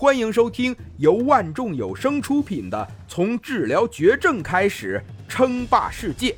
[0.00, 2.78] 欢迎收听由万众有声出品的
[3.12, 6.30] 《从治疗绝症开始称霸世界》，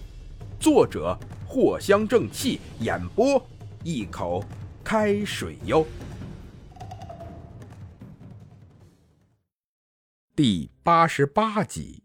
[0.59, 1.15] 作者
[1.47, 3.47] 藿香正气，演播
[3.85, 4.43] 一口
[4.83, 5.87] 开水哟。
[10.35, 12.03] 第八十八集，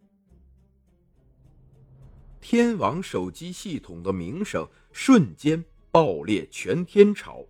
[2.41, 7.45] 天网手机系统的名声瞬间爆裂全天朝，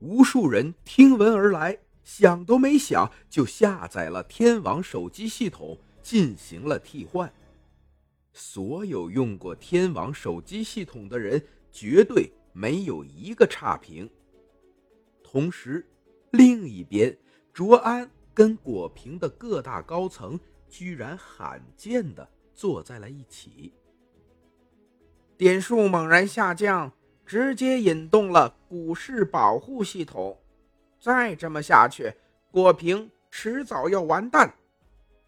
[0.00, 1.78] 无数人听闻而来。
[2.08, 7.30] 想都没想就下载了天网手机系统，进行了替换。
[8.32, 14.08] 所有用过天网手机系统的人，绝对没有一个差评。
[15.22, 15.86] 同时，
[16.30, 17.14] 另一边，
[17.52, 23.74] 卓安跟果平的各大高层居然罕见的坐在了一起。
[25.36, 26.90] 点数猛然下降，
[27.26, 30.38] 直接引动了股市保护系统。
[31.00, 32.12] 再这么下去，
[32.50, 34.52] 果平迟早要完蛋。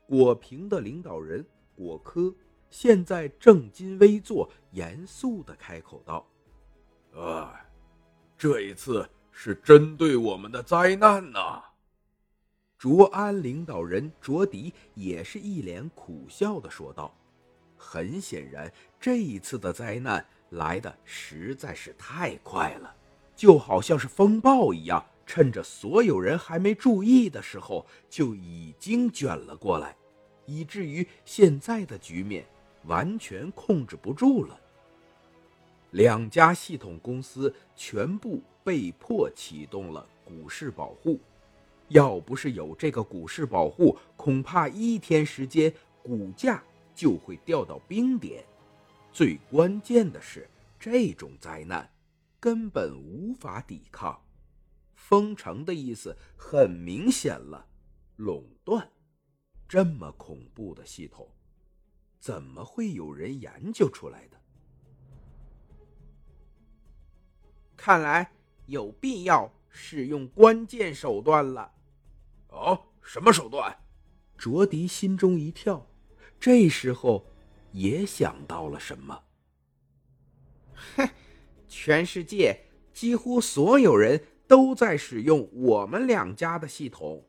[0.06, 1.44] 果平的领导人
[1.76, 2.34] 果科
[2.68, 6.26] 现在正襟危坐，严肃的开口道
[7.16, 7.64] ：“哎，
[8.36, 11.62] 这一次是针对我们的灾难呐。”
[12.76, 17.14] 卓安领导人卓迪也是一脸苦笑的说道
[17.76, 22.94] ：“很显然，这一次的灾难来的实在是太快了，
[23.36, 29.96] 就好像是风暴一样。”趁着所有人还没注意的时候，就已经卷了过来，
[30.44, 32.44] 以至于现在的局面
[32.86, 34.58] 完全控制不住了。
[35.92, 41.20] 两家系统公司全部被迫启动了股市保护，
[41.86, 46.60] 要不是有这个股市保护，恐怕一天时间股价
[46.92, 48.44] 就会掉到冰点。
[49.12, 51.88] 最关键的是，这种灾难
[52.40, 54.20] 根本无法抵抗。
[55.00, 57.66] 封城的意思很明显了，
[58.16, 58.92] 垄断，
[59.66, 61.28] 这么恐怖的系统，
[62.20, 64.38] 怎么会有人研究出来的？
[67.76, 68.30] 看来
[68.66, 71.72] 有必要使用关键手段了。
[72.48, 73.76] 哦，什么手段？
[74.36, 75.90] 卓迪心中一跳，
[76.38, 77.26] 这时候
[77.72, 79.24] 也想到了什么。
[80.94, 81.08] 哼，
[81.68, 84.22] 全世界几乎所有人。
[84.50, 87.22] 都在使用我们两家的系统，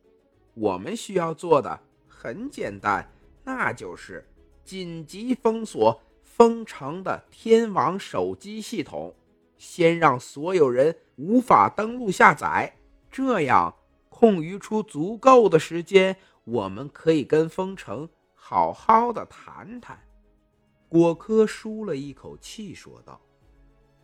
[0.55, 3.07] 我们需要做的很简单，
[3.43, 4.27] 那就是
[4.63, 9.13] 紧急封锁封城的天网手机系统，
[9.55, 12.75] 先让所有人无法登录下载，
[13.11, 13.71] 这样
[14.09, 19.95] 空余出足够的时间，我们可以跟封城好好的谈谈。
[20.89, 23.21] 果科舒了一口气说道，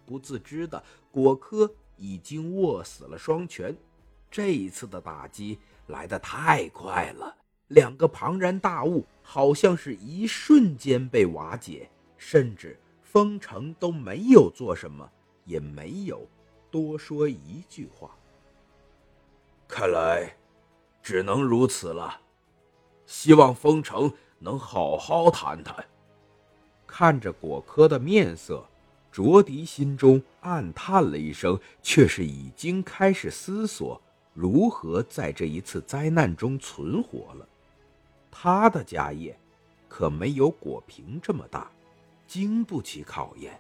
[0.06, 1.74] 不自知的果科。
[1.98, 3.76] 已经握死了双拳，
[4.30, 7.36] 这一次的打击来得太快了，
[7.70, 15.10] 两个庞然大物好像是一瞬间被瓦解，甚至封城都没有做什么，
[15.46, 16.28] 也没有
[16.70, 18.16] 多说一句话。
[19.68, 20.36] 看来
[21.02, 22.22] 只能如此了，
[23.06, 25.84] 希望封城能好好谈谈。
[26.86, 28.66] 看着果科的面色。
[29.12, 34.02] 卓迪心中暗叹了一声，却是已经开始思索
[34.34, 37.48] 如何在这一次灾难中存活了。
[38.30, 39.36] 他的家业
[39.88, 41.72] 可没有果平这么大，
[42.28, 43.60] 经不起考验。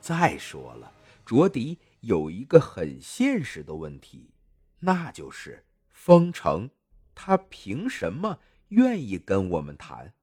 [0.00, 0.92] 再说了，
[1.26, 4.30] 卓迪有一个很现实的问题，
[4.78, 6.70] 那就是封城，
[7.16, 10.14] 他凭什么愿意跟我们谈？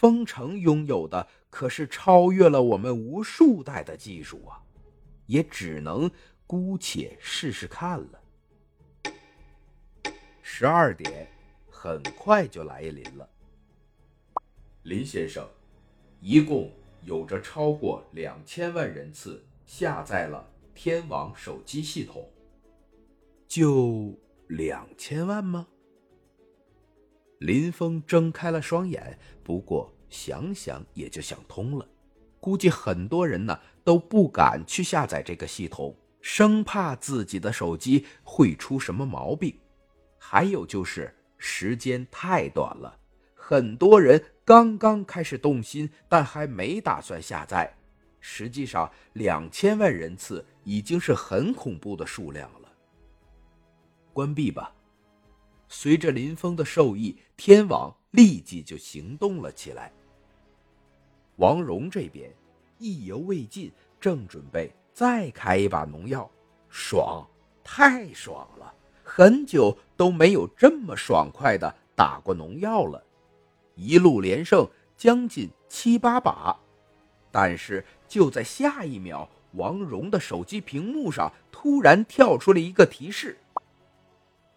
[0.00, 4.58] 封城拥有的可是超越了我们无数代的技术啊，
[5.26, 6.10] 也只能
[6.46, 8.22] 姑且试试看了。
[10.40, 11.30] 十二点
[11.68, 13.28] 很快就来临了，
[14.84, 15.46] 林先生，
[16.22, 16.72] 一共
[17.04, 22.26] 有着超过两千万人次下载了天网手机系统，
[23.46, 24.18] 就
[24.48, 25.68] 两千万吗？
[27.40, 31.88] 林峰睁开了双眼，不过想想也就想通了。
[32.38, 39.58] 估计很多人呢都不敢去下载这个系统，生怕自己的手机会出什么毛病。
[40.18, 42.98] 还有就是时间太短了，
[43.34, 47.74] 很多人刚刚开始动心，但还没打算下载。
[48.20, 52.70] 实际上，两千万人次已经是很恐怖的数量了。
[54.12, 54.74] 关闭吧。
[55.72, 59.92] 随着林峰的授意，天网立即就行动了起来。
[61.36, 62.28] 王蓉这边
[62.78, 63.70] 意犹未尽，
[64.00, 66.28] 正准备再开一把农药，
[66.68, 67.24] 爽，
[67.62, 68.74] 太爽了！
[69.04, 73.00] 很久都没有这么爽快的打过农药了，
[73.76, 76.58] 一路连胜将近七八把。
[77.30, 83.38] 但是就在下一秒，王蓉的手机屏幕上突然跳出了一个提示：“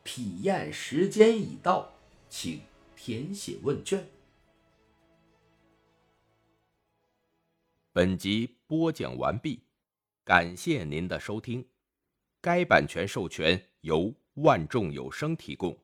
[0.03, 1.94] 体验时间已到，
[2.29, 2.61] 请
[2.95, 4.07] 填写问卷。”
[7.94, 9.61] 本集播讲完毕，
[10.23, 11.63] 感谢您的收听。
[12.41, 15.77] 该版权授权由万众有声提供。